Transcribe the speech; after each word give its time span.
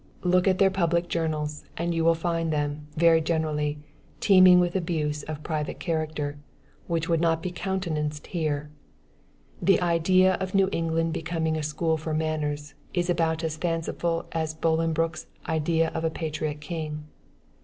Look 0.23 0.47
at 0.47 0.57
their 0.57 0.71
public 0.71 1.09
journals, 1.09 1.63
and 1.77 1.93
you 1.93 2.03
will 2.03 2.15
find 2.15 2.51
them, 2.51 2.87
very 2.97 3.21
generally, 3.21 3.77
teeming 4.19 4.59
with 4.59 4.75
abuse 4.75 5.21
of 5.21 5.43
private 5.43 5.79
character, 5.79 6.39
which 6.87 7.07
would 7.07 7.21
not 7.21 7.43
be 7.43 7.51
countenanced 7.51 8.25
here. 8.25 8.71
The 9.61 9.79
idea 9.79 10.37
of 10.41 10.55
New 10.55 10.69
England 10.71 11.13
becoming 11.13 11.55
a 11.55 11.61
school 11.61 11.97
for 11.97 12.15
manners, 12.15 12.73
is 12.95 13.11
about 13.11 13.43
as 13.43 13.57
fanciful 13.57 14.25
as 14.31 14.55
Bolinbroke's 14.55 15.27
"idea 15.47 15.89
of 15.93 16.03
a 16.03 16.09
patriot 16.09 16.61
king." 16.61 17.03